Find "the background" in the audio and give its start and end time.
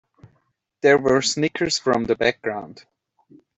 2.05-2.85